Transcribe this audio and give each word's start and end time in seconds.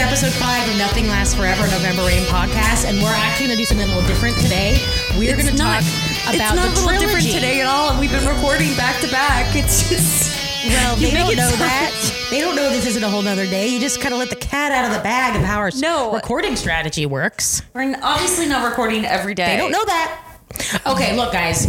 episode 0.00 0.32
five 0.32 0.68
of 0.68 0.76
Nothing 0.78 1.06
Lasts 1.08 1.34
Forever 1.34 1.62
November 1.68 2.02
Rain 2.06 2.22
podcast, 2.24 2.88
and 2.88 2.98
we're 3.02 3.12
actually 3.12 3.46
going 3.48 3.56
to 3.58 3.62
do 3.62 3.64
something 3.64 3.86
a 3.88 3.92
little 3.94 4.06
different 4.08 4.36
today. 4.38 4.76
We're 5.18 5.34
going 5.36 5.46
to 5.48 5.56
talk 5.56 5.80
about 6.28 6.34
it's 6.34 6.38
not 6.38 6.74
the 6.74 6.82
a 6.82 6.84
little 6.86 7.00
different 7.00 7.26
trilogy. 7.26 7.32
today 7.32 7.60
at 7.60 7.66
all. 7.66 7.90
And 7.90 8.00
we've 8.00 8.10
been 8.10 8.26
recording 8.26 8.74
back 8.76 9.00
to 9.02 9.08
back. 9.10 9.54
It's 9.54 9.88
just 9.88 10.36
Well, 10.66 10.98
You 10.98 11.08
they 11.10 11.16
don't 11.16 11.36
know 11.36 11.50
that. 11.56 12.16
They 12.30 12.40
don't 12.40 12.54
know 12.54 12.70
this 12.70 12.86
isn't 12.86 13.02
a 13.02 13.08
whole 13.08 13.22
nother 13.22 13.44
day. 13.44 13.66
You 13.66 13.80
just 13.80 14.00
kind 14.00 14.14
of 14.14 14.20
let 14.20 14.30
the 14.30 14.36
cat 14.36 14.70
out 14.70 14.84
of 14.88 14.96
the 14.96 15.02
bag 15.02 15.34
of 15.34 15.42
how 15.42 15.58
our 15.58 15.72
No. 15.74 16.12
recording 16.12 16.54
strategy 16.54 17.04
works. 17.04 17.60
we're 17.74 17.92
obviously 18.04 18.46
not 18.46 18.64
recording 18.68 19.04
every 19.04 19.34
day. 19.34 19.46
They 19.46 19.56
don't 19.56 19.72
know 19.72 19.84
that. 19.84 20.24
Okay, 20.86 21.16
look, 21.16 21.32
guys. 21.32 21.66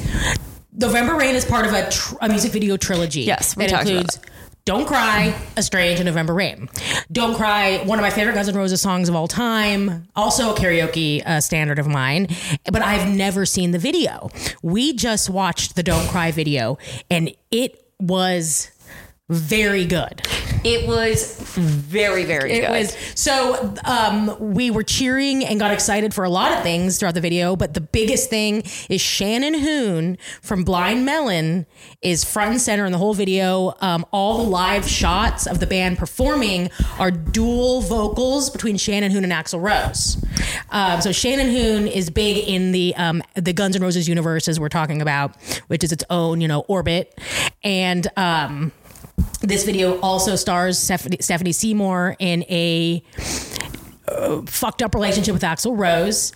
November 0.73 1.16
Rain 1.16 1.34
is 1.36 1.45
part 1.45 1.66
of 1.66 1.73
a, 1.73 1.89
tr- 1.89 2.16
a 2.22 2.30
music 2.30 2.52
video 2.52 2.77
trilogy. 2.77 3.22
Yes, 3.22 3.58
we 3.58 3.63
that 3.63 3.70
talked 3.72 3.84
about 3.89 4.02
includes 4.02 4.20
Don't 4.64 4.86
Cry, 4.86 5.36
Estranged, 5.58 6.00
and 6.02 6.06
November 6.06 6.36
Rain. 6.36 6.70
Don't 7.12 7.36
Cry, 7.36 7.84
one 7.84 7.98
of 7.98 8.04
my 8.04 8.12
favorite 8.12 8.34
Guns 8.36 8.48
N' 8.48 8.56
Roses 8.56 8.80
songs 8.80 9.10
of 9.10 9.16
all 9.16 9.28
time, 9.28 10.08
also 10.16 10.54
a 10.54 10.56
karaoke 10.56 11.26
uh, 11.26 11.42
standard 11.42 11.80
of 11.80 11.88
mine, 11.88 12.28
but 12.72 12.84
I've 12.84 13.08
never 13.10 13.46
seen 13.48 13.72
the 13.72 13.80
video. 13.80 14.30
We 14.62 14.94
just 14.94 15.32
watched 15.32 15.76
the 15.76 15.82
Don't 15.82 16.08
Cry 16.10 16.32
video, 16.32 16.78
and 17.10 17.34
it 17.50 17.84
was 18.00 18.70
very 19.30 19.86
good. 19.86 20.22
It 20.64 20.88
was 20.88 21.40
very, 21.40 22.23
very 22.23 22.52
It 22.54 22.62
good. 22.62 22.70
was 22.70 22.95
so 23.16 23.73
um, 23.84 24.36
we 24.54 24.70
were 24.72 24.84
cheering 24.84 25.44
and 25.44 25.59
got 25.59 25.72
excited 25.72 26.14
for 26.14 26.23
a 26.23 26.30
lot 26.30 26.52
of 26.52 26.62
things 26.64 27.00
throughout 27.00 27.16
the 27.16 27.22
video, 27.22 27.56
but 27.56 27.73
the 27.73 27.81
biggest 27.81 28.30
thing 28.30 28.64
is 28.90 29.02
Shannon 29.02 29.56
Hoon 29.56 30.18
from 30.42 30.64
Blind 30.64 31.06
Melon 31.06 31.66
is 32.02 32.23
front 32.23 32.52
and 32.52 32.62
center 32.62 32.86
in 32.86 32.92
the 32.92 32.98
whole 32.98 33.14
video. 33.14 33.73
Um, 33.81 34.06
all 34.12 34.38
the 34.38 34.50
live 34.50 34.88
shots 34.88 35.48
of 35.48 35.59
the 35.59 35.68
band 35.68 35.98
performing 35.98 36.70
are 37.00 37.12
dual 37.12 37.81
vocals 37.81 38.50
between 38.50 38.78
Shannon 38.78 39.12
Hoon 39.12 39.23
and 39.23 39.34
Axl 39.34 39.62
Rose. 39.62 40.23
Um, 40.70 41.02
so 41.02 41.12
Shannon 41.12 41.50
Hoon 41.50 41.88
is 41.88 42.09
big 42.09 42.48
in 42.48 42.72
the 42.72 42.94
um, 42.96 43.22
the 43.36 43.53
Guns 43.53 43.75
N' 43.75 43.81
Roses 43.81 44.08
universe, 44.08 44.48
as 44.48 44.59
we're 44.59 44.70
talking 44.70 45.02
about, 45.02 45.36
which 45.68 45.84
is 45.84 45.92
its 45.92 46.03
own 46.09 46.40
you 46.42 46.48
know 46.48 46.62
orbit, 46.68 47.20
and. 47.64 48.08
Um, 48.16 48.72
this 49.41 49.64
video 49.64 50.00
also 50.00 50.36
stars 50.36 50.77
Stephanie, 50.77 51.52
Seymour 51.52 52.16
in 52.19 52.44
a 52.44 53.03
uh, 54.08 54.41
fucked 54.45 54.81
up 54.81 54.94
relationship 54.94 55.33
with 55.33 55.44
Axl 55.44 55.78
Rose, 55.78 56.33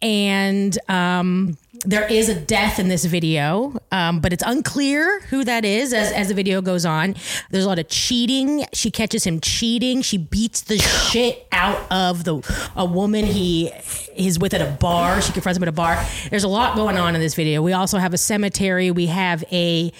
and 0.00 0.78
um, 0.88 1.56
there 1.84 2.10
is 2.10 2.28
a 2.28 2.34
death 2.34 2.78
in 2.78 2.88
this 2.88 3.04
video, 3.04 3.76
um, 3.92 4.20
but 4.20 4.32
it's 4.32 4.42
unclear 4.44 5.20
who 5.20 5.44
that 5.44 5.64
is 5.64 5.92
as, 5.92 6.12
as 6.12 6.28
the 6.28 6.34
video 6.34 6.60
goes 6.60 6.84
on. 6.84 7.14
There's 7.50 7.64
a 7.64 7.68
lot 7.68 7.78
of 7.78 7.88
cheating. 7.88 8.64
She 8.72 8.90
catches 8.90 9.24
him 9.24 9.40
cheating. 9.40 10.02
She 10.02 10.18
beats 10.18 10.62
the 10.62 10.78
shit 10.78 11.46
out 11.52 11.80
of 11.90 12.24
the 12.24 12.42
a 12.76 12.84
woman 12.84 13.24
he 13.24 13.70
is 14.16 14.38
with 14.38 14.54
at 14.54 14.60
a 14.60 14.70
bar. 14.72 15.20
She 15.20 15.32
confronts 15.32 15.56
him 15.56 15.62
at 15.64 15.68
a 15.68 15.72
bar. 15.72 16.04
There's 16.30 16.44
a 16.44 16.48
lot 16.48 16.76
going 16.76 16.96
on 16.96 17.14
in 17.14 17.20
this 17.20 17.34
video. 17.34 17.62
We 17.62 17.72
also 17.72 17.98
have 17.98 18.14
a 18.14 18.18
cemetery. 18.18 18.90
We 18.90 19.06
have 19.06 19.44
a 19.52 19.92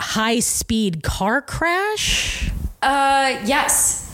high 0.00 0.40
speed 0.40 1.02
car 1.02 1.42
crash. 1.42 2.50
Uh, 2.82 3.40
yes. 3.44 4.04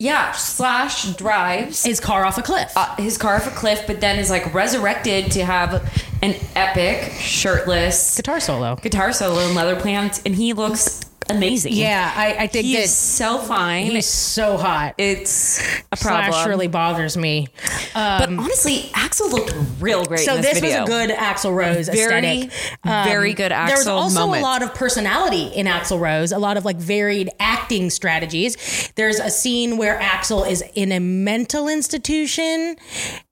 Yeah, 0.00 0.30
Slash 0.30 1.16
drives 1.16 1.84
His 1.84 1.98
car 1.98 2.24
off 2.24 2.38
a 2.38 2.42
cliff. 2.42 2.70
uh, 2.76 2.94
his 2.96 3.18
car 3.18 3.34
off 3.34 3.48
a 3.48 3.50
cliff, 3.50 3.82
but 3.88 4.00
then 4.00 4.20
is 4.20 4.30
like 4.30 4.54
resurrected 4.54 5.32
to 5.32 5.44
have 5.44 5.74
an 6.22 6.36
epic 6.54 7.10
shirtless 7.14 8.16
Guitar 8.16 8.38
solo. 8.38 8.76
guitar 8.76 9.12
solo 9.12 9.40
in 9.40 9.56
Leather 9.56 9.74
pants, 9.80 10.22
and 10.24 10.36
he 10.36 10.52
looks 10.52 11.00
amazing. 11.30 11.72
Yeah, 11.74 12.12
I, 12.14 12.44
I 12.44 12.46
think 12.46 12.66
he 12.66 12.74
that 12.74 12.84
is 12.84 12.96
so 12.96 13.38
fine. 13.38 13.86
he's 13.86 14.06
so 14.06 14.56
hot. 14.56 14.94
it's 14.98 15.60
a 15.92 15.96
problem. 15.96 16.32
Slash 16.32 16.46
really 16.46 16.68
bothers 16.68 17.16
me. 17.16 17.48
but 17.94 18.28
honestly, 18.28 18.90
Axl 18.94 19.30
looked 19.30 19.54
real 19.80 20.04
great. 20.04 20.20
So 20.20 20.36
in 20.36 20.42
this, 20.42 20.60
this 20.60 20.62
was 20.62 20.74
a 20.74 20.84
good 20.84 21.10
Axl 21.10 21.54
Rose 21.54 21.88
Very, 21.88 22.16
aesthetic. 22.16 22.52
Um, 22.84 23.04
very 23.04 23.34
good 23.34 23.52
There 23.52 23.76
was 23.76 23.86
also 23.86 24.20
moment. 24.20 24.42
a 24.42 24.44
lot 24.44 24.62
of 24.62 24.74
personality 24.74 25.46
in 25.46 25.66
Axl 25.66 26.00
Rose, 26.00 26.32
a 26.32 26.38
lot 26.38 26.56
of 26.56 26.64
like 26.64 26.76
varied 26.76 27.30
acting 27.40 27.90
strategies. 27.90 28.92
There's 28.94 29.18
a 29.18 29.30
scene 29.30 29.76
where 29.76 29.98
Axl 29.98 30.48
is 30.48 30.62
in 30.74 30.92
a 30.92 31.00
mental 31.00 31.68
institution 31.68 32.76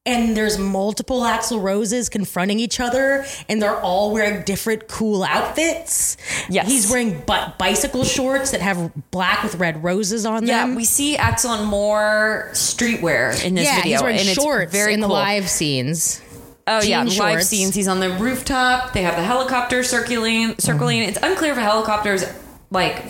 and 0.06 0.36
there's 0.36 0.56
multiple 0.58 1.20
Axl 1.22 1.60
Roses 1.62 2.08
confronting 2.08 2.58
each 2.60 2.80
other 2.80 3.26
and 3.48 3.60
they're 3.60 3.78
all 3.80 4.12
wearing 4.12 4.42
different 4.44 4.88
cool 4.88 5.24
outfits. 5.24 6.16
Yes. 6.48 6.68
He's 6.68 6.90
wearing 6.90 7.20
bu- 7.20 7.52
bicycle 7.58 8.04
shorts 8.04 8.52
that 8.52 8.60
have 8.60 8.92
black 9.10 9.42
with 9.42 9.56
red 9.56 9.82
roses 9.82 10.24
on 10.24 10.46
Yeah, 10.46 10.60
them. 10.62 10.70
Yeah, 10.70 10.76
we 10.76 10.84
see 10.84 11.16
Axl 11.16 11.60
in 11.60 11.66
more 11.66 12.48
streetwear 12.52 13.44
in 13.44 13.54
this 13.54 13.66
yeah, 13.66 13.76
video, 13.76 13.92
he's 13.96 14.02
wearing 14.02 14.18
and 14.18 14.28
shorts 14.28 14.62
it's 14.64 14.72
very 14.72 14.94
in 14.94 15.00
the 15.00 15.06
cool. 15.08 15.16
live 15.16 15.48
scenes. 15.50 16.22
Oh 16.68 16.82
yeah, 16.82 17.04
jean 17.04 17.18
live 17.18 17.44
scenes. 17.44 17.74
He's 17.74 17.86
on 17.88 18.00
the 18.00 18.10
rooftop. 18.10 18.92
They 18.92 19.02
have 19.02 19.14
the 19.16 19.22
helicopter 19.22 19.82
circling. 19.84 20.58
Circling. 20.58 21.00
Mm-hmm. 21.00 21.08
It's 21.10 21.18
unclear 21.22 21.52
if 21.52 21.58
a 21.58 21.62
helicopter's 21.62 22.24
like. 22.70 23.04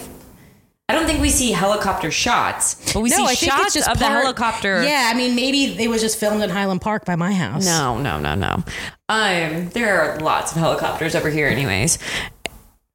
I 0.89 0.95
don't 0.95 1.07
think 1.07 1.21
we 1.21 1.31
see 1.31 1.51
helicopter 1.51 2.13
shots, 2.13 2.93
but 2.93 3.01
we 3.01 3.11
see 3.11 3.27
shots 3.35 3.75
of 3.89 3.99
the 3.99 4.05
helicopter. 4.07 4.85
Yeah, 4.85 5.11
I 5.13 5.17
mean, 5.17 5.35
maybe 5.35 5.65
it 5.83 5.89
was 5.89 6.01
just 6.01 6.17
filmed 6.21 6.43
in 6.45 6.51
Highland 6.51 6.81
Park 6.81 7.05
by 7.05 7.17
my 7.17 7.33
house. 7.33 7.67
No, 7.67 7.99
no, 7.99 8.21
no, 8.21 8.37
no. 8.37 8.63
Um, 9.09 9.69
there 9.71 10.01
are 10.01 10.21
lots 10.21 10.53
of 10.53 10.59
helicopters 10.59 11.17
over 11.17 11.29
here, 11.29 11.49
anyways, 11.49 11.99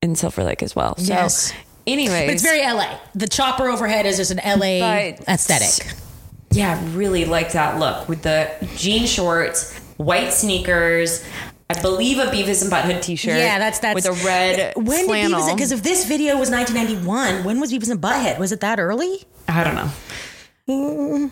in 0.01 0.15
Silver 0.15 0.45
Lake 0.45 0.63
as 0.63 0.73
well. 0.73 0.95
So, 0.95 1.03
Yes. 1.13 1.51
anyways, 1.85 2.27
But 2.27 2.33
it's 2.35 2.43
very 2.43 2.61
LA. 2.61 2.97
The 3.13 3.27
chopper 3.27 3.67
overhead 3.67 4.05
is 4.05 4.15
just 4.15 4.31
an 4.31 4.39
LA 4.39 5.17
aesthetic. 5.27 5.93
Yeah, 6.51 6.79
I 6.81 6.85
really 6.95 7.25
like 7.25 7.51
that 7.51 7.77
look 7.77 8.07
with 8.07 8.21
the 8.21 8.51
jean 8.77 9.05
shorts, 9.05 9.77
white 9.97 10.31
sneakers. 10.31 11.25
I 11.77 11.81
believe 11.81 12.17
a 12.19 12.25
Beavis 12.25 12.61
and 12.61 12.71
Butthead 12.71 13.01
T-shirt. 13.01 13.37
Yeah, 13.37 13.59
that's 13.59 13.79
that's 13.79 13.95
with 13.95 14.05
a 14.05 14.13
red 14.25 14.73
When 14.75 15.05
flannel. 15.05 15.39
did 15.39 15.51
Beavis? 15.51 15.55
Because 15.55 15.71
if 15.71 15.83
this 15.83 16.05
video 16.05 16.37
was 16.37 16.49
1991, 16.49 17.43
when 17.43 17.59
was 17.59 17.71
Beavis 17.71 17.89
and 17.89 18.01
Butthead? 18.01 18.39
Was 18.39 18.51
it 18.51 18.59
that 18.61 18.79
early? 18.79 19.23
I 19.47 19.63
don't 19.63 19.75
know. 19.75 19.89
Um, 20.67 21.31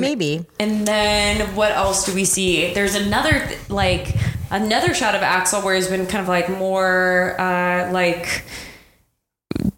Maybe. 0.00 0.44
And 0.60 0.86
then 0.86 1.54
what 1.54 1.72
else 1.72 2.04
do 2.04 2.14
we 2.14 2.24
see? 2.24 2.74
There's 2.74 2.94
another 2.94 3.48
like 3.68 4.14
another 4.50 4.92
shot 4.94 5.14
of 5.14 5.22
Axl 5.22 5.64
where 5.64 5.74
he's 5.74 5.88
been 5.88 6.06
kind 6.06 6.20
of 6.22 6.28
like 6.28 6.48
more 6.50 7.40
uh, 7.40 7.90
like 7.92 8.44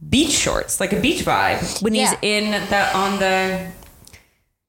beach 0.08 0.30
shorts, 0.30 0.80
like 0.80 0.92
a 0.92 1.00
beach 1.00 1.24
vibe 1.24 1.82
when 1.82 1.94
he's 1.94 2.12
in 2.22 2.50
the 2.50 2.96
on 2.96 3.18
the 3.18 3.70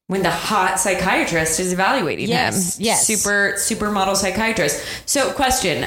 when 0.08 0.22
the 0.22 0.30
hot 0.30 0.80
psychiatrist 0.80 1.60
is 1.60 1.72
evaluating 1.72 2.28
Yes, 2.28 2.78
him. 2.78 2.86
yes. 2.86 3.06
Super 3.06 3.52
supermodel 3.56 4.16
psychiatrist. 4.16 4.84
So 5.06 5.30
question. 5.32 5.86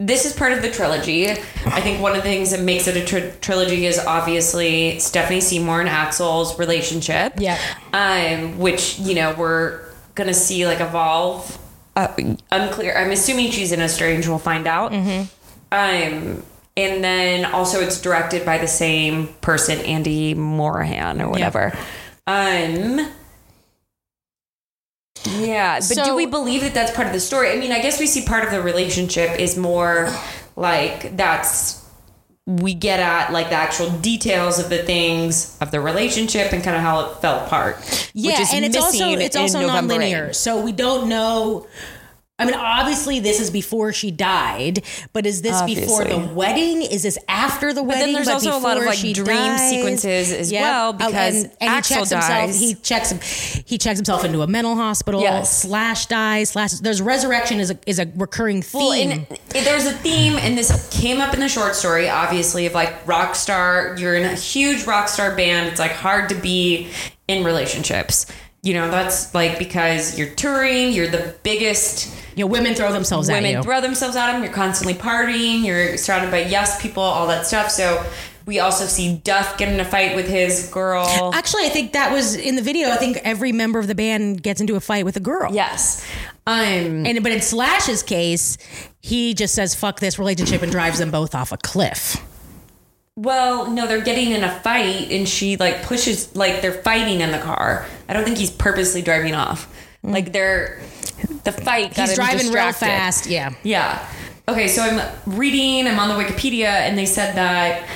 This 0.00 0.24
is 0.26 0.32
part 0.32 0.52
of 0.52 0.60
the 0.60 0.70
trilogy. 0.72 1.30
I 1.30 1.80
think 1.80 2.02
one 2.02 2.10
of 2.10 2.16
the 2.16 2.22
things 2.22 2.50
that 2.50 2.60
makes 2.60 2.88
it 2.88 2.96
a 2.96 3.04
tr- 3.04 3.34
trilogy 3.40 3.86
is 3.86 3.96
obviously 3.98 4.98
Stephanie 4.98 5.40
Seymour 5.40 5.80
and 5.82 5.88
Axl's 5.88 6.58
relationship 6.58 7.34
Yeah. 7.38 7.56
um, 7.92 8.58
which 8.58 8.98
you 8.98 9.14
know 9.14 9.34
we're 9.38 9.82
gonna 10.16 10.34
see 10.34 10.66
like 10.66 10.80
evolve. 10.80 11.58
Uh, 11.94 12.08
unclear. 12.50 12.96
I'm 12.98 13.12
assuming 13.12 13.52
she's 13.52 13.70
in 13.70 13.78
Estranged. 13.80 14.26
We'll 14.26 14.38
find 14.40 14.66
out. 14.66 14.92
Um, 14.92 15.28
and 15.70 17.04
then 17.04 17.44
also 17.44 17.80
it's 17.80 18.00
directed 18.00 18.44
by 18.44 18.58
the 18.58 18.66
same 18.66 19.28
person, 19.42 19.78
Andy 19.78 20.34
Morahan 20.34 21.20
or 21.22 21.28
whatever. 21.28 21.72
Um. 22.26 23.06
Yeah, 25.26 25.80
but 25.80 26.04
do 26.04 26.14
we 26.14 26.26
believe 26.26 26.60
that 26.62 26.74
that's 26.74 26.94
part 26.94 27.06
of 27.06 27.12
the 27.12 27.20
story? 27.20 27.50
I 27.50 27.56
mean, 27.56 27.72
I 27.72 27.80
guess 27.80 27.98
we 27.98 28.06
see 28.06 28.24
part 28.24 28.44
of 28.44 28.50
the 28.50 28.62
relationship 28.62 29.38
is 29.38 29.56
more 29.56 30.14
like 30.56 31.16
that's 31.16 31.84
we 32.46 32.74
get 32.74 33.00
at 33.00 33.32
like 33.32 33.48
the 33.48 33.54
actual 33.54 33.88
details 33.90 34.58
of 34.58 34.68
the 34.68 34.82
things 34.82 35.56
of 35.62 35.70
the 35.70 35.80
relationship 35.80 36.52
and 36.52 36.62
kind 36.62 36.76
of 36.76 36.82
how 36.82 37.00
it 37.00 37.16
fell 37.20 37.44
apart. 37.44 38.10
Yeah, 38.12 38.32
which 38.32 38.40
is 38.40 38.52
and 38.52 38.64
it's 38.64 38.76
also 38.76 39.10
it's 39.10 39.36
also 39.36 39.60
November 39.60 39.94
non-linear, 39.94 40.32
so 40.34 40.60
we 40.60 40.72
don't 40.72 41.08
know. 41.08 41.66
I 42.36 42.46
mean, 42.46 42.54
obviously, 42.56 43.20
this 43.20 43.38
is 43.38 43.48
before 43.48 43.92
she 43.92 44.10
died, 44.10 44.82
but 45.12 45.24
is 45.24 45.40
this 45.42 45.62
before 45.62 46.02
the 46.02 46.18
wedding? 46.18 46.82
Is 46.82 47.04
this 47.04 47.16
after 47.28 47.72
the 47.72 47.80
wedding? 47.80 48.00
But 48.00 48.06
then 48.06 48.12
there's 48.12 48.28
also 48.28 48.56
a 48.56 48.58
lot 48.58 48.76
of 48.76 48.84
like 48.84 48.98
dream 48.98 49.24
dies? 49.24 49.70
sequences 49.70 50.32
as 50.32 50.50
Yep. 50.50 50.60
well 50.62 50.88
Oh, 50.88 50.92
because 50.94 51.44
and, 51.44 51.52
and 51.60 51.70
he 51.70 51.76
Axl 51.76 51.88
checks 51.88 52.10
dies. 52.10 52.60
himself. 52.60 52.60
He 52.60 52.74
checks 52.74 53.10
he 53.68 53.78
checks 53.78 53.98
himself 54.00 54.24
into 54.24 54.42
a 54.42 54.48
mental 54.48 54.74
hospital. 54.74 55.20
Yes. 55.20 55.62
Slash 55.62 56.06
dies. 56.06 56.50
Slash. 56.50 56.72
There's 56.72 57.00
resurrection 57.00 57.60
is 57.60 57.70
a 57.70 57.78
is 57.86 58.00
a 58.00 58.10
recurring 58.16 58.62
theme. 58.62 58.80
Well, 58.80 58.92
and 58.92 59.26
there's 59.50 59.86
a 59.86 59.92
theme, 59.92 60.34
and 60.36 60.58
this 60.58 60.88
came 60.90 61.20
up 61.20 61.34
in 61.34 61.40
the 61.40 61.48
short 61.48 61.76
story, 61.76 62.08
obviously, 62.08 62.66
of 62.66 62.74
like 62.74 63.06
rock 63.06 63.36
star. 63.36 63.94
You're 63.96 64.16
in 64.16 64.24
a 64.24 64.34
huge 64.34 64.86
rock 64.86 65.06
star 65.08 65.36
band. 65.36 65.68
It's 65.68 65.78
like 65.78 65.92
hard 65.92 66.28
to 66.30 66.34
be 66.34 66.88
in 67.28 67.44
relationships. 67.44 68.26
You 68.64 68.74
know, 68.74 68.90
that's 68.90 69.34
like 69.34 69.58
because 69.58 70.18
you're 70.18 70.30
touring, 70.34 70.92
you're 70.92 71.06
the 71.06 71.34
biggest. 71.42 72.12
you 72.34 72.44
know, 72.44 72.50
women 72.50 72.74
throw 72.74 72.92
themselves 72.92 73.28
at 73.28 73.34
them. 73.34 73.42
Women 73.44 73.58
you. 73.58 73.62
throw 73.62 73.80
themselves 73.80 74.16
at 74.16 74.32
them. 74.32 74.42
You're 74.42 74.52
constantly 74.52 74.94
partying. 74.94 75.64
You're 75.64 75.96
surrounded 75.98 76.30
by 76.30 76.42
yes 76.44 76.80
people, 76.82 77.02
all 77.02 77.26
that 77.28 77.46
stuff. 77.46 77.70
So 77.70 78.04
We 78.46 78.58
also 78.60 78.84
see 78.86 79.16
Duff 79.24 79.56
get 79.56 79.68
in 79.68 79.80
a 79.80 79.84
fight 79.86 80.16
with 80.16 80.28
his 80.28 80.68
girl. 80.68 81.30
Actually, 81.34 81.64
I 81.64 81.70
think 81.70 81.92
that 81.94 82.12
was 82.12 82.34
in 82.34 82.56
the 82.56 82.62
video. 82.62 82.90
I 82.90 82.96
think 82.96 83.18
every 83.24 83.52
member 83.52 83.78
of 83.78 83.86
the 83.86 83.94
band 83.94 84.42
gets 84.42 84.60
into 84.60 84.76
a 84.76 84.80
fight 84.80 85.04
with 85.06 85.16
a 85.16 85.20
girl. 85.20 85.50
yes. 85.54 86.04
Um, 86.46 87.06
And 87.06 87.22
but 87.22 87.32
in 87.32 87.40
Slash's 87.40 88.02
case, 88.02 88.58
he 89.00 89.32
just 89.34 89.54
says 89.54 89.74
"fuck 89.74 90.00
this 90.00 90.18
relationship" 90.18 90.60
and 90.62 90.70
drives 90.70 90.98
them 90.98 91.10
both 91.10 91.34
off 91.34 91.52
a 91.52 91.56
cliff. 91.56 92.16
well, 93.16 93.70
no, 93.70 93.86
they're 93.86 94.02
getting 94.02 94.32
in 94.32 94.42
a 94.44 94.50
fight 94.60 95.10
and 95.10 95.28
she 95.28 95.56
like 95.56 95.82
pushes, 95.84 96.34
like 96.34 96.60
they're 96.62 96.82
fighting 96.82 97.20
in 97.20 97.30
the 97.30 97.38
car. 97.38 97.86
I 98.08 98.12
don't 98.12 98.24
think 98.24 98.38
he's 98.38 98.50
purposely 98.50 99.02
driving 99.02 99.34
off. 99.34 99.72
Like 100.02 100.32
they're, 100.32 100.80
the 101.44 101.52
fight 101.52 101.94
got 101.94 102.08
He's 102.08 102.16
driving 102.16 102.38
distracted. 102.38 102.86
real 102.86 102.94
fast. 102.96 103.26
Yeah. 103.26 103.54
Yeah. 103.62 104.06
Okay, 104.46 104.68
so 104.68 104.82
I'm 104.82 105.00
reading, 105.38 105.86
I'm 105.86 105.98
on 105.98 106.08
the 106.10 106.22
Wikipedia, 106.22 106.66
and 106.66 106.98
they 106.98 107.06
said 107.06 107.34
that 107.36 107.88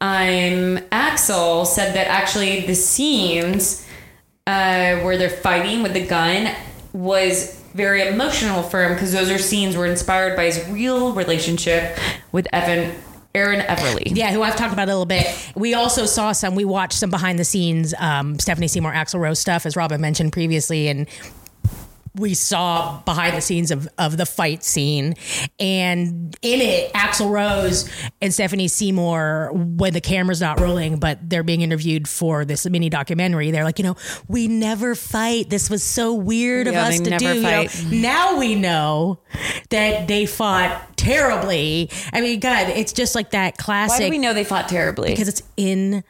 I'm 0.00 0.78
Axl 0.90 1.64
said 1.64 1.94
that 1.94 2.08
actually 2.08 2.66
the 2.66 2.74
scenes 2.74 3.86
uh, 4.48 4.98
where 5.00 5.16
they're 5.16 5.30
fighting 5.30 5.84
with 5.84 5.92
the 5.94 6.04
gun 6.04 6.52
was 6.92 7.60
very 7.74 8.06
emotional 8.08 8.64
for 8.64 8.82
him 8.84 8.94
because 8.94 9.12
those 9.12 9.30
are 9.30 9.38
scenes 9.38 9.76
were 9.76 9.86
inspired 9.86 10.34
by 10.36 10.46
his 10.46 10.68
real 10.68 11.12
relationship 11.12 11.96
with 12.32 12.48
Evan 12.52 12.92
Erin 13.34 13.60
Everly. 13.60 14.14
Yeah, 14.14 14.32
who 14.32 14.42
I've 14.42 14.56
talked 14.56 14.72
about 14.72 14.88
a 14.88 14.92
little 14.92 15.06
bit. 15.06 15.26
We 15.54 15.74
also 15.74 16.04
saw 16.06 16.32
some. 16.32 16.54
We 16.54 16.64
watched 16.64 16.98
some 16.98 17.10
behind 17.10 17.38
the 17.38 17.44
scenes 17.44 17.94
um, 17.98 18.38
Stephanie 18.38 18.68
Seymour, 18.68 18.92
Axl 18.92 19.18
Rose 19.20 19.38
stuff, 19.38 19.64
as 19.64 19.76
Robin 19.76 20.00
mentioned 20.00 20.32
previously, 20.32 20.88
and 20.88 21.08
we 22.14 22.34
saw 22.34 23.00
behind 23.02 23.36
the 23.36 23.40
scenes 23.40 23.70
of, 23.70 23.88
of 23.98 24.16
the 24.16 24.26
fight 24.26 24.62
scene. 24.62 25.14
And 25.58 26.36
in 26.42 26.60
it, 26.60 26.92
Axl 26.92 27.30
Rose 27.30 27.88
and 28.20 28.34
Stephanie 28.34 28.68
Seymour, 28.68 29.50
when 29.54 29.94
the 29.94 30.00
camera's 30.00 30.40
not 30.40 30.60
rolling, 30.60 30.98
but 30.98 31.18
they're 31.28 31.42
being 31.42 31.62
interviewed 31.62 32.06
for 32.06 32.44
this 32.44 32.68
mini 32.68 32.90
documentary, 32.90 33.50
they're 33.50 33.64
like, 33.64 33.78
you 33.78 33.84
know, 33.84 33.96
we 34.28 34.46
never 34.46 34.94
fight. 34.94 35.48
This 35.48 35.70
was 35.70 35.82
so 35.82 36.12
weird 36.12 36.66
of 36.66 36.74
us 36.74 37.00
to 37.00 37.16
do. 37.18 37.34
you 37.36 37.42
know? 37.42 37.64
Mm-hmm. 37.64 38.00
now 38.02 38.38
we 38.38 38.54
know 38.56 39.18
that 39.70 40.06
they 40.06 40.26
fought 40.26 40.96
terribly. 40.98 41.90
I 42.12 42.20
mean, 42.20 42.40
God, 42.40 42.68
it's 42.68 42.92
just 42.92 43.14
like 43.14 43.30
that 43.30 43.56
classic 43.56 44.00
Why 44.00 44.04
do 44.06 44.10
we 44.10 44.18
know 44.18 44.34
they 44.34 44.44
fought 44.44 44.68
terribly? 44.68 45.10
because 45.10 45.28
it's 45.28 45.42
in 45.56 46.04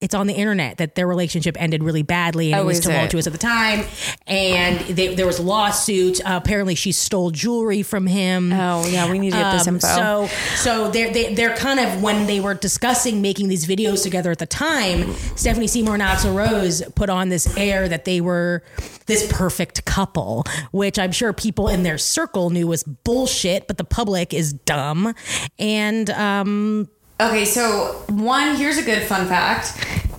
it's 0.00 0.14
on 0.14 0.28
the 0.28 0.34
internet 0.34 0.78
that 0.78 0.94
their 0.94 1.08
relationship 1.08 1.60
ended 1.60 1.82
really 1.82 2.02
badly 2.02 2.52
and 2.52 2.60
Oh, 2.60 2.62
it 2.62 2.66
was 2.66 2.78
is 2.78 2.86
it? 2.86 2.90
tumultuous 2.92 3.26
at 3.26 3.32
the 3.32 3.38
time 3.38 3.84
and 4.28 4.78
they, 4.80 5.14
there 5.16 5.26
was 5.26 5.40
lawsuits 5.40 6.20
uh, 6.20 6.38
apparently 6.42 6.74
she 6.76 6.92
stole 6.92 7.30
jewelry 7.32 7.82
from 7.82 8.06
him 8.06 8.52
oh 8.52 8.86
yeah, 8.88 9.10
we 9.10 9.18
need 9.18 9.32
to 9.32 9.36
get 9.38 9.52
this 9.52 9.66
Um, 9.66 9.74
info. 9.74 9.86
so 9.88 10.26
so 10.54 10.90
they're 10.90 11.12
they, 11.12 11.34
they're 11.34 11.56
kind 11.56 11.80
of 11.80 12.00
when 12.02 12.26
they 12.26 12.38
were 12.38 12.54
discussing 12.54 13.20
making 13.20 13.48
these 13.48 13.66
videos 13.66 14.02
together 14.04 14.30
at 14.30 14.38
the 14.38 14.46
time 14.46 15.12
stephanie 15.36 15.66
seymour 15.66 15.94
and 15.94 16.02
axl 16.02 16.34
rose 16.34 16.82
put 16.94 17.10
on 17.10 17.28
this 17.28 17.56
air 17.56 17.88
that 17.88 18.04
they 18.04 18.20
were 18.20 18.62
this 19.06 19.26
perfect 19.32 19.84
couple 19.84 20.44
which 20.70 20.98
i'm 20.98 21.10
sure 21.12 21.32
people 21.32 21.68
in 21.68 21.82
their 21.82 21.98
circle 21.98 22.50
knew 22.50 22.66
was 22.68 22.84
bullshit 22.84 23.66
but 23.66 23.76
the 23.78 23.84
public 23.84 24.32
is 24.32 24.52
dumb 24.52 25.12
and 25.58 26.10
um 26.10 26.88
Okay, 27.20 27.44
so 27.44 28.04
one, 28.08 28.56
here's 28.56 28.78
a 28.78 28.82
good 28.82 29.02
fun 29.02 29.26
fact. 29.26 29.72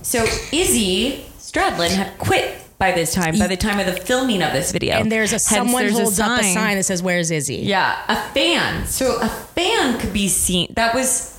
So 0.04 0.22
Izzy 0.52 1.24
Stradlin 1.38 1.90
had 1.90 2.18
quit 2.18 2.56
by 2.78 2.92
this 2.92 3.12
time, 3.14 3.38
by 3.38 3.46
the 3.46 3.56
time 3.56 3.78
of 3.78 3.86
the 3.86 3.92
filming 4.00 4.42
of 4.42 4.52
this 4.52 4.72
video. 4.72 4.96
and 4.96 5.10
there's 5.10 5.30
a 5.32 5.34
Hence, 5.34 5.44
someone 5.48 5.82
there's 5.84 5.98
holds 5.98 6.20
up 6.20 6.40
a 6.40 6.44
sign 6.44 6.76
that 6.76 6.84
says 6.84 7.02
where's 7.02 7.30
izzy 7.30 7.56
Yeah, 7.56 7.98
a 8.08 8.16
fan. 8.34 8.86
So 8.86 9.18
a 9.20 9.28
fan 9.28 9.98
could 10.00 10.12
be 10.12 10.28
seen. 10.28 10.72
That 10.76 10.94
was 10.94 11.38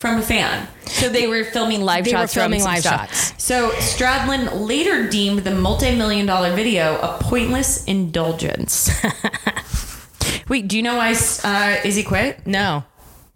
from 0.00 0.18
a 0.18 0.22
fan. 0.22 0.68
So 0.86 1.08
they 1.08 1.26
were 1.26 1.44
filming 1.44 1.82
live 1.82 2.04
They 2.04 2.12
were 2.12 2.18
shots. 2.18 2.34
from 2.34 2.40
filming 2.42 2.62
live 2.64 2.80
stuff. 2.80 3.10
shots. 3.14 3.42
So 3.44 3.70
Stradlin 3.72 4.66
later 4.66 5.08
deemed 5.08 5.40
the 5.40 5.54
multi-million 5.54 6.26
dollar 6.26 6.54
video 6.54 6.98
a 7.00 7.18
pointless 7.20 7.84
indulgence. 7.84 8.90
Wait, 10.48 10.66
do 10.66 10.76
you 10.76 10.82
know 10.82 10.96
why 10.96 11.14
uh, 11.44 11.76
Izzy 11.84 12.02
quit? 12.02 12.44
no 12.46 12.84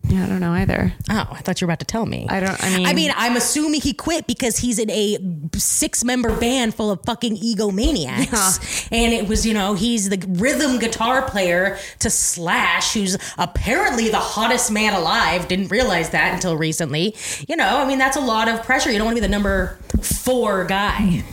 Yeah, 0.06 0.24
I 0.24 0.28
don't 0.28 0.40
know 0.40 0.52
either. 0.52 0.92
Oh, 1.10 1.26
I 1.32 1.38
thought 1.38 1.60
you 1.60 1.66
were 1.66 1.70
about 1.70 1.80
to 1.80 1.86
tell 1.86 2.04
me. 2.06 2.26
I 2.28 2.38
don't- 2.40 2.62
I 2.62 2.76
mean- 2.76 2.86
I 2.86 2.92
mean, 2.92 3.12
I'm 3.16 3.36
assuming 3.36 3.80
he 3.80 3.92
quit 3.94 4.26
because 4.26 4.58
he's 4.58 4.78
in 4.78 4.90
a 4.90 5.18
six 5.56 6.04
member 6.04 6.30
band 6.36 6.74
full 6.74 6.90
of 6.90 7.00
fucking 7.06 7.36
egomaniacs. 7.38 8.86
And 8.92 9.12
it 9.12 9.28
was, 9.28 9.46
you 9.46 9.54
know, 9.54 9.74
he's 9.74 10.08
the 10.10 10.22
rhythm 10.28 10.78
guitar 10.78 11.22
player 11.22 11.78
to 12.00 12.10
Slash, 12.10 12.92
who's 12.94 13.16
apparently 13.38 14.08
the 14.10 14.18
hottest 14.18 14.70
man 14.70 14.92
alive. 14.94 15.48
Didn't 15.48 15.68
realize 15.68 16.10
that 16.10 16.34
until 16.34 16.56
recently. 16.56 17.16
You 17.48 17.56
know, 17.56 17.78
I 17.78 17.86
mean, 17.86 17.98
that's 17.98 18.16
a 18.16 18.20
lot 18.20 18.48
of 18.48 18.62
pressure. 18.62 18.90
You 18.90 18.98
don't 18.98 19.06
want 19.06 19.16
to 19.16 19.20
be 19.22 19.26
the 19.26 19.30
number 19.32 19.78
four 20.02 20.64
guy. 20.64 21.24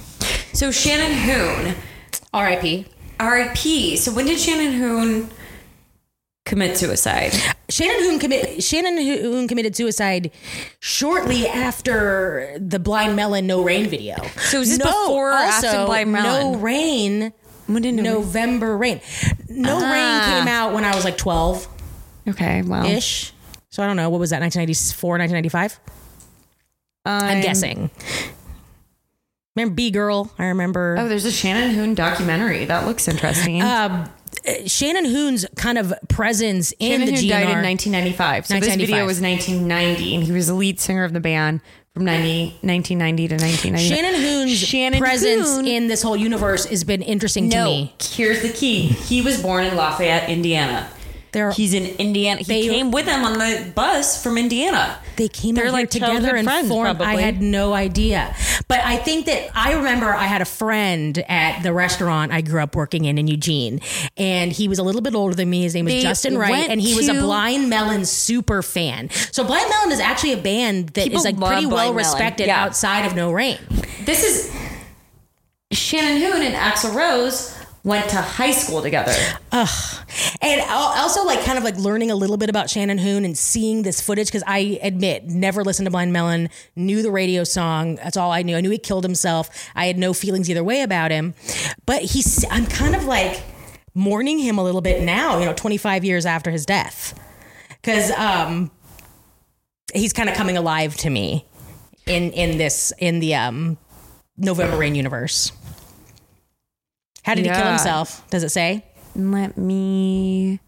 So 0.53 0.71
Shannon 0.71 1.11
Hoon, 1.17 1.75
R.I.P. 2.33 2.85
R.I.P. 3.19 3.97
So 3.97 4.11
when 4.13 4.25
did 4.25 4.39
Shannon 4.39 4.73
Hoon 4.73 5.29
commit 6.45 6.77
suicide? 6.77 7.33
Shannon 7.69 8.03
Hoon 8.03 8.19
commit 8.19 8.63
Shannon 8.63 8.97
Hoon 8.97 9.47
committed 9.47 9.75
suicide 9.75 10.31
shortly 10.79 11.47
after 11.47 12.57
the 12.59 12.79
Blind 12.79 13.15
Melon 13.15 13.47
No 13.47 13.63
Rain 13.63 13.87
video. 13.89 14.15
So 14.37 14.59
was 14.59 14.69
this 14.69 14.77
before 14.77 15.29
or 15.31 15.33
after 15.33 15.85
Blind 15.85 16.11
Melon? 16.11 16.53
No 16.53 16.57
Rain 16.59 17.33
When 17.67 17.81
did 17.81 17.93
November 17.95 18.75
Rain. 18.77 18.99
No 19.47 19.79
Ah. 19.81 19.91
Rain 19.91 20.39
came 20.39 20.47
out 20.53 20.73
when 20.73 20.83
I 20.83 20.95
was 20.95 21.05
like 21.05 21.17
12 21.17 21.67
Okay, 22.29 22.61
well, 22.61 22.85
ish. 22.85 23.33
So 23.69 23.81
I 23.81 23.87
don't 23.87 23.95
know 23.95 24.09
what 24.09 24.19
was 24.19 24.31
that 24.31 24.41
1994 24.41 25.17
1995? 25.17 25.79
I'm, 27.03 27.41
guessing. 27.41 27.89
Remember 29.55 29.73
Bee 29.73 29.89
Girl? 29.91 30.31
I 30.37 30.45
remember 30.47 30.95
Oh, 30.99 31.07
there's 31.07 31.25
a 31.25 31.31
Shannon 31.31 31.71
Hoon 31.73 31.95
documentary. 31.95 32.65
That 32.65 32.85
looks 32.85 33.07
interesting. 33.07 33.61
um, 33.63 34.07
Shannon 34.65 35.05
Hoon's 35.05 35.45
kind 35.55 35.77
of 35.77 35.93
presence 36.09 36.73
in 36.79 36.91
Shannon 37.01 37.05
the 37.07 37.13
Hoon 37.15 37.23
GNR. 37.23 37.29
died 37.29 37.41
in 37.43 37.63
1995. 37.63 38.47
So 38.47 38.59
this 38.59 38.75
video 38.75 39.05
was 39.05 39.21
1990, 39.21 40.15
and 40.15 40.23
he 40.23 40.31
was 40.31 40.47
the 40.47 40.53
lead 40.53 40.79
singer 40.79 41.03
of 41.03 41.13
the 41.13 41.19
band 41.19 41.61
from 41.93 42.05
90, 42.05 42.57
1990 42.61 43.27
to 43.27 43.35
1990. 43.35 43.95
Shannon 43.95 44.21
Hoon's 44.21 44.57
Shannon 44.57 44.99
presence 44.99 45.47
Hoon- 45.55 45.67
in 45.67 45.87
this 45.87 46.01
whole 46.01 46.15
universe 46.17 46.65
has 46.65 46.83
been 46.83 47.01
interesting 47.01 47.49
to 47.49 47.63
me. 47.65 47.93
here's 48.01 48.41
the 48.41 48.49
key. 48.49 48.87
He 48.87 49.21
was 49.21 49.41
born 49.41 49.63
in 49.65 49.75
Lafayette, 49.75 50.29
Indiana. 50.29 50.89
They're, 51.33 51.51
He's 51.51 51.73
in 51.73 51.85
Indiana. 51.97 52.39
He 52.41 52.45
They- 52.45 52.67
came 52.67 52.91
with 52.91 53.05
them 53.05 53.23
on 53.23 53.37
the 53.39 53.71
bus 53.73 54.21
from 54.21 54.37
Indiana. 54.37 54.97
They 55.21 55.29
came 55.29 55.53
they're 55.53 55.67
out 55.67 55.73
like 55.73 55.91
together 55.91 56.35
and 56.35 56.47
friends, 56.47 56.67
formed. 56.67 56.99
I 56.99 57.21
had 57.21 57.41
no 57.43 57.73
idea, 57.73 58.35
but 58.67 58.79
I 58.79 58.97
think 58.97 59.27
that 59.27 59.51
I 59.55 59.73
remember 59.73 60.07
I 60.07 60.23
had 60.25 60.41
a 60.41 60.45
friend 60.45 61.15
at 61.27 61.61
the 61.61 61.71
restaurant 61.73 62.31
I 62.31 62.41
grew 62.41 62.59
up 62.59 62.75
working 62.75 63.05
in 63.05 63.19
in 63.19 63.27
Eugene, 63.27 63.81
and 64.17 64.51
he 64.51 64.67
was 64.67 64.79
a 64.79 64.83
little 64.83 65.01
bit 65.01 65.13
older 65.13 65.35
than 65.35 65.47
me. 65.47 65.61
His 65.61 65.75
name 65.75 65.85
was 65.85 65.93
They 65.93 66.01
Justin 66.01 66.39
Wright, 66.39 66.67
and 66.69 66.81
he 66.81 66.95
was 66.95 67.07
a 67.07 67.13
Blind 67.13 67.69
Melon 67.69 68.05
super 68.05 68.63
fan. 68.63 69.11
So 69.11 69.43
Blind 69.43 69.69
Melon 69.69 69.91
is 69.91 69.99
actually 69.99 70.33
a 70.33 70.37
band 70.37 70.89
that 70.89 71.07
is 71.07 71.23
like 71.23 71.37
pretty 71.37 71.67
Blind 71.67 71.71
well 71.71 71.93
respected 71.93 72.47
Yeah. 72.47 72.63
outside 72.63 73.05
of 73.05 73.15
No 73.15 73.31
Rain. 73.31 73.59
This 74.05 74.23
is 74.23 74.51
Shannon 75.71 76.19
Hoon 76.19 76.41
and 76.41 76.55
Axl 76.55 76.95
Rose 76.95 77.55
went 77.83 78.09
to 78.09 78.17
high 78.17 78.51
school 78.51 78.81
together. 78.81 79.13
And 80.43 80.61
also, 80.69 81.23
like, 81.23 81.43
kind 81.43 81.59
of 81.59 81.63
like 81.63 81.77
learning 81.77 82.09
a 82.09 82.15
little 82.15 82.37
bit 82.37 82.49
about 82.49 82.67
Shannon 82.67 82.97
Hoon 82.97 83.25
and 83.25 83.37
seeing 83.37 83.83
this 83.83 84.01
footage 84.01 84.27
because 84.27 84.43
I 84.47 84.79
admit, 84.81 85.25
never 85.25 85.63
listened 85.63 85.85
to 85.85 85.91
Blind 85.91 86.13
Melon, 86.13 86.49
knew 86.75 87.03
the 87.03 87.11
radio 87.11 87.43
song. 87.43 87.97
That's 87.97 88.17
all 88.17 88.31
I 88.31 88.41
knew. 88.41 88.55
I 88.57 88.61
knew 88.61 88.71
he 88.71 88.79
killed 88.79 89.03
himself. 89.03 89.69
I 89.75 89.85
had 89.85 89.99
no 89.99 90.13
feelings 90.13 90.49
either 90.49 90.63
way 90.63 90.81
about 90.81 91.11
him. 91.11 91.35
But 91.85 92.01
he's, 92.01 92.43
I'm 92.49 92.65
kind 92.65 92.95
of 92.95 93.05
like 93.05 93.43
mourning 93.93 94.39
him 94.39 94.57
a 94.57 94.63
little 94.63 94.81
bit 94.81 95.03
now, 95.03 95.37
you 95.37 95.45
know, 95.45 95.53
25 95.53 96.03
years 96.03 96.25
after 96.25 96.49
his 96.49 96.65
death. 96.65 97.13
Because 97.79 98.09
um, 98.11 98.71
he's 99.93 100.11
kind 100.11 100.27
of 100.27 100.35
coming 100.35 100.57
alive 100.57 100.97
to 100.97 101.11
me 101.11 101.45
in, 102.07 102.31
in 102.31 102.57
this, 102.57 102.91
in 102.97 103.19
the 103.19 103.35
um, 103.35 103.77
November 104.37 104.77
Rain 104.77 104.95
universe. 104.95 105.51
How 107.23 107.35
did 107.35 107.45
he 107.45 107.51
kill 107.51 107.67
himself? 107.67 108.27
Does 108.31 108.43
it 108.43 108.49
say? 108.49 108.83
Let 109.15 109.57
me 109.57 110.59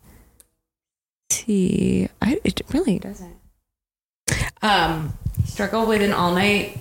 see. 1.30 2.10
I, 2.22 2.40
it 2.44 2.62
really 2.72 3.00
doesn't. 3.00 3.36
Um, 4.62 5.14
Struggle 5.46 5.86
with 5.86 6.02
an 6.02 6.14
all 6.14 6.34
night 6.34 6.80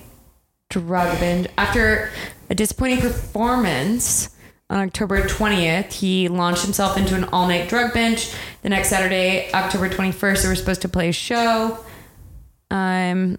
drug 0.69 1.19
binge. 1.19 1.47
After 1.57 2.09
a 2.49 2.55
disappointing 2.55 3.01
performance 3.01 4.29
on 4.69 4.79
October 4.79 5.21
20th, 5.21 5.91
he 5.93 6.27
launched 6.27 6.63
himself 6.63 6.97
into 6.97 7.15
an 7.15 7.25
all 7.25 7.47
night 7.47 7.69
drug 7.69 7.93
binge. 7.93 8.33
The 8.61 8.69
next 8.69 8.89
Saturday, 8.89 9.51
October 9.53 9.89
21st, 9.89 10.41
they 10.41 10.47
were 10.47 10.55
supposed 10.55 10.81
to 10.81 10.89
play 10.89 11.09
a 11.09 11.13
show. 11.13 11.77
Um, 12.71 13.37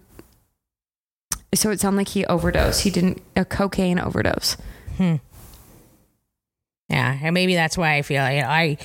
so 1.54 1.70
it 1.70 1.80
sounded 1.80 1.98
like 1.98 2.08
he 2.08 2.24
overdosed. 2.26 2.82
He 2.82 2.90
didn't, 2.90 3.22
a 3.36 3.44
cocaine 3.44 3.98
overdose. 3.98 4.56
Yeah, 6.88 7.18
and 7.22 7.34
maybe 7.34 7.54
that's 7.54 7.78
why 7.78 7.96
I 7.96 8.02
feel 8.02 8.22
like 8.22 8.44
I 8.44 8.78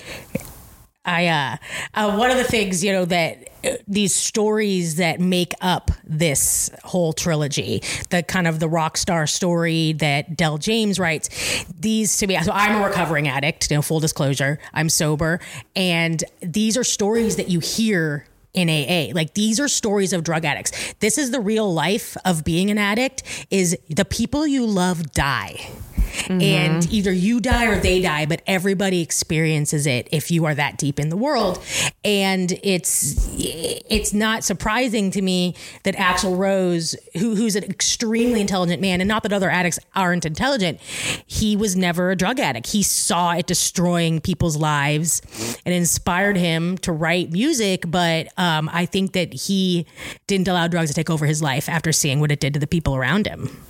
I 1.06 1.27
uh, 1.27 1.58
uh 1.94 2.18
one 2.18 2.32
of 2.32 2.38
the 2.38 2.44
things 2.44 2.84
you 2.84 2.91
know 2.91 3.06
that 3.06 3.50
uh, 3.63 3.72
these 3.88 4.15
stories 4.15 4.96
that 4.98 5.20
make 5.20 5.53
up 5.60 5.91
this 6.06 6.70
whole 6.84 7.12
trilogy, 7.12 7.84
the 8.10 8.24
kind 8.24 8.48
of 8.48 8.60
the 8.60 8.70
rock 8.70 8.96
star 8.96 9.27
story 9.27 9.94
that 9.94 10.38
Del 10.38 10.58
James 10.58 10.98
writes, 11.00 11.65
these 11.77 12.18
to 12.20 12.27
me. 12.27 12.41
So 12.41 12.51
I'm 12.53 12.82
a 12.82 12.86
recovering 12.86 13.27
addict. 13.27 13.70
You 13.70 13.77
know, 13.77 13.82
full 13.82 14.00
disclosure, 14.00 14.60
I'm 14.74 14.89
sober, 14.89 15.39
and 15.75 16.24
these 16.41 16.77
are 16.77 16.86
stories 16.86 17.36
that 17.36 17.50
you 17.50 17.60
hear 17.60 18.25
in 18.53 18.70
AA. 18.70 19.13
Like 19.13 19.34
these 19.34 19.60
are 19.60 19.68
stories 19.68 20.13
of 20.13 20.24
drug 20.24 20.46
addicts. 20.46 20.94
This 21.00 21.18
is 21.18 21.32
the 21.32 21.39
real 21.39 21.72
life 21.72 22.15
of 22.25 22.44
being 22.44 22.72
an 22.72 22.77
addict 22.77 23.24
is 23.51 23.77
the 23.89 24.06
people 24.06 24.48
you 24.48 24.65
love 24.65 25.12
die. 25.12 25.70
Mm-hmm. 26.09 26.41
And 26.41 26.91
either 26.91 27.11
you 27.11 27.39
die 27.39 27.65
or 27.65 27.79
they 27.79 28.01
die, 28.01 28.25
but 28.25 28.41
everybody 28.47 29.01
experiences 29.01 29.87
it 29.87 30.07
if 30.11 30.31
you 30.31 30.45
are 30.45 30.55
that 30.55 30.77
deep 30.77 30.99
in 30.99 31.09
the 31.09 31.17
world. 31.17 31.63
And 32.03 32.51
it's 32.63 33.27
it's 33.37 34.13
not 34.13 34.43
surprising 34.43 35.11
to 35.11 35.21
me 35.21 35.55
that 35.83 35.95
Axl 35.95 36.37
Rose, 36.37 36.95
who 37.17 37.35
who's 37.35 37.55
an 37.55 37.63
extremely 37.63 38.41
intelligent 38.41 38.81
man, 38.81 39.01
and 39.01 39.07
not 39.07 39.23
that 39.23 39.33
other 39.33 39.49
addicts 39.49 39.79
aren't 39.95 40.25
intelligent, 40.25 40.79
he 40.81 41.55
was 41.55 41.75
never 41.75 42.11
a 42.11 42.15
drug 42.15 42.39
addict. 42.39 42.67
He 42.67 42.83
saw 42.83 43.33
it 43.33 43.47
destroying 43.47 44.21
people's 44.21 44.57
lives 44.57 45.21
and 45.65 45.73
inspired 45.73 46.37
him 46.37 46.77
to 46.79 46.91
write 46.91 47.31
music. 47.31 47.85
But 47.87 48.27
um, 48.37 48.69
I 48.71 48.85
think 48.85 49.13
that 49.13 49.33
he 49.33 49.85
didn't 50.27 50.47
allow 50.47 50.67
drugs 50.67 50.89
to 50.89 50.93
take 50.93 51.09
over 51.09 51.25
his 51.25 51.41
life 51.41 51.69
after 51.69 51.91
seeing 51.91 52.19
what 52.19 52.31
it 52.31 52.39
did 52.39 52.53
to 52.53 52.59
the 52.59 52.67
people 52.67 52.95
around 52.95 53.27
him. 53.27 53.63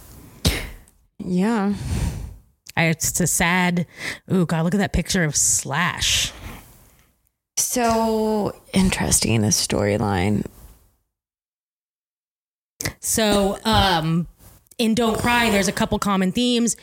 Yeah. 1.19 1.73
It's 2.77 3.19
a 3.19 3.27
sad. 3.27 3.85
Ooh, 4.31 4.45
God, 4.45 4.63
look 4.63 4.73
at 4.73 4.79
that 4.79 4.93
picture 4.93 5.23
of 5.23 5.35
Slash. 5.35 6.31
So 7.57 8.55
interesting, 8.73 9.41
this 9.41 9.67
storyline. 9.67 10.45
So, 13.01 13.57
um, 13.65 14.27
in 14.77 14.95
Don't 14.95 15.19
Cry, 15.19 15.49
there's 15.49 15.67
a 15.67 15.73
couple 15.73 15.99
common 15.99 16.31
themes. 16.31 16.77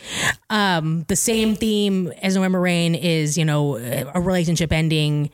Um, 0.51 1.05
the 1.09 1.17
same 1.17 1.57
theme 1.57 2.13
as 2.21 2.35
November 2.37 2.61
Rain 2.61 2.95
is, 2.95 3.39
you 3.39 3.45
know, 3.45 3.77
a 3.77 4.21
relationship 4.21 4.71
ending, 4.71 5.31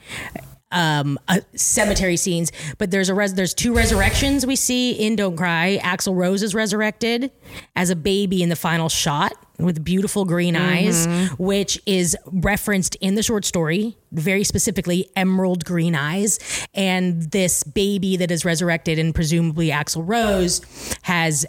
um, 0.71 1.19
uh, 1.27 1.41
cemetery 1.57 2.17
scenes. 2.17 2.53
But 2.79 2.93
there's 2.93 3.09
a 3.09 3.15
res- 3.15 3.35
there's 3.35 3.53
two 3.53 3.75
resurrections 3.75 4.47
we 4.47 4.55
see 4.55 4.93
in 4.93 5.17
Don't 5.17 5.37
Cry. 5.37 5.81
Axl 5.83 6.15
Rose 6.17 6.45
is 6.45 6.55
resurrected 6.55 7.33
as 7.75 7.91
a 7.91 7.97
baby 7.97 8.45
in 8.45 8.49
the 8.49 8.57
final 8.57 8.89
shot 8.89 9.33
with 9.59 9.85
beautiful 9.85 10.25
green 10.25 10.57
eyes, 10.57 11.07
mm-hmm. 11.07 11.43
which 11.43 11.81
is 11.87 12.17
referenced 12.27 12.95
in 12.97 13.15
the 13.15 13.23
short 13.23 13.45
story, 13.45 13.97
very 14.11 14.45
specifically 14.45 15.11
emerald 15.17 15.65
green 15.65 15.95
eyes. 15.95 16.39
And 16.75 17.31
this 17.31 17.63
baby 17.63 18.17
that 18.17 18.31
is 18.31 18.45
resurrected 18.45 18.99
and 18.99 19.15
presumably 19.15 19.69
Axl 19.69 20.03
Rose 20.07 20.61
has 21.03 21.47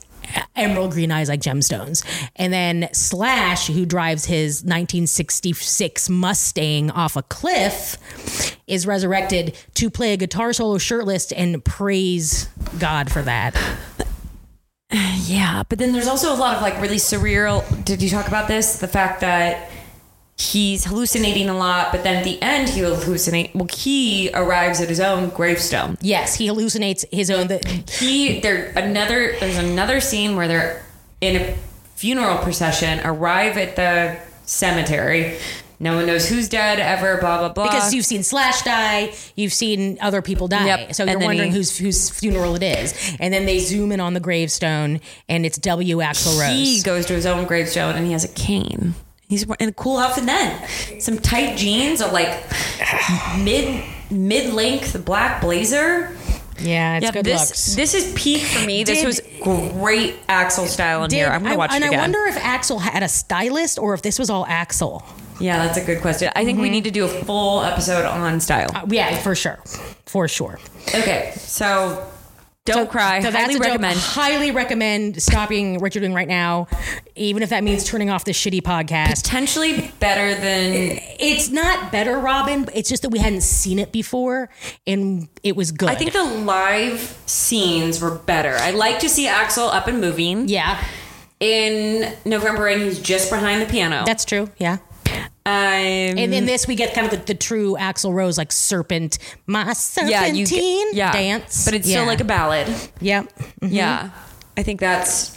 emerald 0.55 0.91
green 0.91 1.12
eyes 1.12 1.29
like 1.29 1.41
gemstones. 1.41 2.03
And 2.36 2.53
then 2.53 2.89
Slash, 2.93 3.67
who 3.67 3.86
drives 3.86 4.25
his 4.25 4.63
1966 4.63 6.10
Mustang 6.10 6.91
off 6.91 7.15
a 7.15 7.24
cliff, 7.24 8.57
is 8.67 8.88
resurrected 8.88 9.57
to 9.75 9.89
play 9.89 10.13
a 10.13 10.17
guitar 10.17 10.53
solo 10.53 10.77
shirtless 10.77 11.31
and 11.31 11.63
praise 11.63 12.48
God 12.79 13.12
for 13.12 13.22
that. 13.24 13.55
Yeah, 15.25 15.63
but 15.69 15.79
then 15.79 15.91
there's 15.93 16.07
also 16.07 16.33
a 16.33 16.35
lot 16.38 16.55
of 16.55 16.62
like 16.62 16.79
really 16.81 16.97
surreal. 16.97 17.63
Did 17.85 18.01
you 18.01 18.09
talk 18.09 18.27
about 18.27 18.47
this? 18.47 18.77
The 18.79 18.88
fact 18.88 19.21
that 19.21 19.69
he's 20.38 20.85
hallucinating 20.85 21.50
a 21.50 21.57
lot, 21.57 21.91
but 21.91 22.03
then 22.03 22.17
at 22.17 22.23
the 22.23 22.39
end 22.41 22.69
he 22.69 22.81
hallucinate. 22.81 23.55
Well, 23.55 23.67
he 23.71 24.29
arrives 24.33 24.81
at 24.81 24.89
his 24.89 25.00
own 25.00 25.29
gravestone. 25.29 25.97
Yes, 26.01 26.35
he 26.35 26.47
hallucinates 26.47 27.05
his 27.12 27.31
own. 27.31 27.47
The- 27.47 27.83
he 28.00 28.39
there 28.41 28.67
another. 28.75 29.35
There's 29.39 29.57
another 29.57 30.00
scene 30.01 30.35
where 30.35 30.47
they're 30.47 30.85
in 31.21 31.41
a 31.41 31.55
funeral 31.95 32.38
procession, 32.39 33.00
arrive 33.05 33.57
at 33.57 33.75
the 33.75 34.17
cemetery, 34.45 35.38
no 35.83 35.95
one 35.95 36.05
knows 36.05 36.27
who's 36.27 36.49
dead 36.49 36.79
ever, 36.79 37.17
blah 37.17 37.39
blah 37.39 37.49
blah. 37.49 37.65
Because 37.65 37.93
you've 37.93 38.05
seen 38.05 38.23
Slash 38.23 38.61
die, 38.63 39.13
you've 39.35 39.53
seen 39.53 39.97
other 40.01 40.21
people 40.21 40.47
die, 40.47 40.65
yep. 40.65 40.95
so 40.95 41.03
you're 41.03 41.19
wondering 41.19 41.51
he, 41.51 41.57
whose 41.57 41.77
whose 41.77 42.09
funeral 42.09 42.55
it 42.55 42.63
is. 42.63 43.15
And 43.19 43.33
then 43.33 43.45
they 43.45 43.59
zoom 43.59 43.91
in 43.91 43.99
on 43.99 44.13
the 44.13 44.19
gravestone, 44.19 45.01
and 45.27 45.45
it's 45.45 45.57
W. 45.59 45.97
Axl 45.97 46.39
Rose. 46.39 46.49
He 46.49 46.81
goes 46.81 47.05
to 47.07 47.13
his 47.13 47.25
own 47.25 47.45
gravestone, 47.45 47.95
and 47.95 48.05
he 48.05 48.13
has 48.13 48.23
a 48.23 48.29
cane. 48.29 48.95
He's 49.27 49.43
in 49.43 49.69
a 49.69 49.73
cool 49.73 49.97
outfit. 49.97 50.25
Then 50.25 50.69
some 50.99 51.17
tight 51.17 51.57
jeans, 51.57 52.01
a 52.01 52.07
like 52.07 52.43
mid 53.39 53.83
mid 54.09 54.53
length 54.53 55.03
black 55.05 55.41
blazer. 55.41 56.15
Yeah, 56.60 56.98
it's 56.98 57.05
yeah, 57.05 57.12
good 57.12 57.25
this, 57.25 57.50
looks. 57.50 57.75
This 57.75 57.93
is 57.93 58.13
peak 58.13 58.41
for 58.41 58.65
me. 58.65 58.83
Did, 58.83 58.98
this 58.98 59.05
was 59.05 59.22
great 59.41 60.25
Axl 60.27 60.67
style 60.67 61.03
in 61.03 61.10
did, 61.10 61.17
here. 61.17 61.27
I'm 61.27 61.43
gonna 61.43 61.57
watch 61.57 61.72
I, 61.72 61.77
it 61.77 61.83
again. 61.83 61.93
And 61.93 62.15
I 62.15 62.19
wonder 62.19 62.25
if 62.25 62.36
Axl 62.36 62.79
had 62.79 63.03
a 63.03 63.10
stylist 63.10 63.79
or 63.79 63.93
if 63.93 64.01
this 64.01 64.19
was 64.19 64.29
all 64.29 64.45
Axl. 64.45 65.03
Yeah, 65.39 65.65
that's 65.65 65.77
a 65.77 65.83
good 65.83 66.01
question. 66.01 66.31
I 66.36 66.45
think 66.45 66.57
mm-hmm. 66.57 66.63
we 66.63 66.69
need 66.69 66.83
to 66.83 66.91
do 66.91 67.05
a 67.05 67.07
full 67.07 67.63
episode 67.63 68.05
on 68.05 68.39
style. 68.39 68.69
Uh, 68.74 68.86
yeah, 68.89 69.17
for 69.17 69.36
sure, 69.36 69.60
for 70.05 70.27
sure. 70.27 70.60
Okay, 70.89 71.33
so 71.38 72.07
don't 72.65 72.86
so, 72.86 72.86
cry. 72.86 73.20
So 73.22 73.32
highly 73.32 73.58
recommend. 73.58 74.00
Highly 74.00 74.51
recommend 74.51 75.22
stopping 75.22 75.79
what 75.79 75.93
you're 75.93 76.01
doing 76.01 76.13
right 76.13 76.27
now, 76.27 76.67
even 77.15 77.43
if 77.43 77.50
that 77.50 77.63
means 77.63 77.84
turning 77.84 78.10
off 78.10 78.24
the 78.24 78.32
shitty 78.32 78.62
podcast. 78.62 79.24
Potentially 79.24 79.91
better 80.00 80.34
than. 80.39 80.98
It's 81.20 81.50
not 81.50 81.91
better, 81.91 82.17
Robin. 82.17 82.67
It's 82.74 82.88
just 82.88 83.01
that 83.01 83.10
we 83.10 83.20
hadn't 83.20 83.41
seen 83.41 83.79
it 83.79 83.91
before, 83.91 84.50
and 84.88 85.27
it 85.43 85.58
was 85.58 85.74
good. 85.74 85.89
I 85.89 85.96
think 85.96 86.13
the 86.13 86.24
live 86.24 87.22
scenes 87.25 88.00
were 88.01 88.15
better. 88.15 88.55
I 88.55 88.72
like 88.72 89.00
to 89.00 89.10
see 89.10 89.27
Axl 89.27 89.74
up 89.74 89.88
and 89.88 90.00
moving. 90.00 90.48
Yeah. 90.48 90.82
In 91.41 92.15
November, 92.24 92.67
and 92.67 92.82
he's 92.82 93.00
just 93.00 93.29
behind 93.29 93.62
the 93.62 93.65
piano. 93.65 94.03
That's 94.05 94.24
true. 94.24 94.50
Yeah. 94.58 94.77
Um, 95.45 95.51
and 95.51 96.33
in 96.33 96.45
this, 96.45 96.67
we 96.67 96.75
get 96.75 96.93
kind 96.93 97.05
of 97.05 97.12
the, 97.12 97.33
the 97.33 97.38
true 97.38 97.75
Axl 97.77 98.13
Rose 98.13 98.38
like 98.38 98.51
serpent, 98.51 99.19
my 99.45 99.73
serpentine 99.73 100.35
yeah, 100.35 100.45
get, 100.45 100.95
yeah. 100.95 101.12
dance, 101.12 101.65
but 101.65 101.73
it's 101.73 101.88
yeah. 101.88 101.97
still 101.97 102.05
like 102.05 102.21
a 102.21 102.25
ballad. 102.25 102.67
Yep. 103.01 103.25
Mm-hmm. 103.25 103.67
Yeah, 103.67 104.12
I 104.55 104.63
think 104.63 104.79
that's 104.79 105.32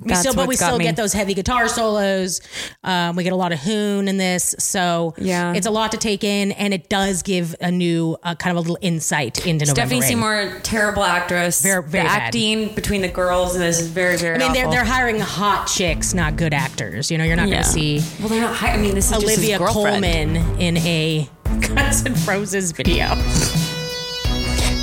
we 0.00 0.14
still, 0.14 0.34
but 0.34 0.48
we 0.48 0.56
still 0.56 0.78
me. 0.78 0.84
get 0.84 0.96
those 0.96 1.12
heavy 1.12 1.34
guitar 1.34 1.68
solos. 1.68 2.40
Um, 2.82 3.16
we 3.16 3.24
get 3.24 3.32
a 3.32 3.36
lot 3.36 3.52
of 3.52 3.60
hoon 3.60 4.08
in 4.08 4.16
this, 4.16 4.54
so 4.58 5.14
yeah, 5.18 5.52
it's 5.54 5.66
a 5.66 5.70
lot 5.70 5.92
to 5.92 5.98
take 5.98 6.24
in, 6.24 6.52
and 6.52 6.72
it 6.72 6.88
does 6.88 7.22
give 7.22 7.54
a 7.60 7.70
new 7.70 8.16
uh, 8.22 8.34
kind 8.34 8.56
of 8.56 8.58
a 8.58 8.60
little 8.60 8.78
insight 8.80 9.46
into 9.46 9.66
Stephanie 9.66 10.00
November 10.00 10.46
Seymour, 10.46 10.60
terrible 10.62 11.04
actress. 11.04 11.62
Very, 11.62 11.82
very 11.82 12.08
acting 12.08 12.74
between 12.74 13.02
the 13.02 13.08
girls 13.08 13.54
and 13.54 13.62
this 13.62 13.80
is 13.80 13.88
very, 13.88 14.16
very. 14.16 14.36
I 14.36 14.38
mean, 14.38 14.50
awful. 14.50 14.62
they're 14.62 14.70
they're 14.70 14.84
hiring 14.84 15.20
hot 15.20 15.66
chicks, 15.66 16.14
not 16.14 16.36
good 16.36 16.54
actors. 16.54 17.10
You 17.10 17.18
know, 17.18 17.24
you're 17.24 17.36
not 17.36 17.48
yeah. 17.48 17.62
going 17.62 17.64
to 17.64 17.70
see. 17.70 18.00
Well, 18.20 18.28
they're 18.28 18.40
not. 18.40 18.62
I 18.62 18.76
mean, 18.76 18.94
this 18.94 19.10
is 19.10 19.16
Olivia 19.16 19.58
Colman 19.58 20.36
in 20.58 20.76
a 20.78 21.28
Guns 21.44 22.06
N' 22.06 22.14
Roses 22.26 22.72
video. 22.72 23.14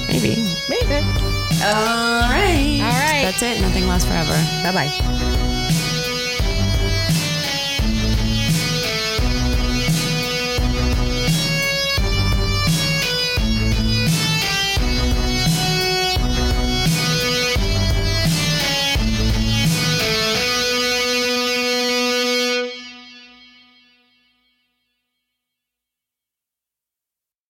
Maybe. 0.08 0.36
Maybe. 0.70 1.06
All. 1.64 1.74
All 1.74 2.30
right. 2.30 2.37
That's 3.28 3.42
it. 3.42 3.60
Nothing 3.60 3.88
lasts 3.90 4.08
forever. 4.08 4.32
Bye 4.64 4.72
bye. 4.72 5.37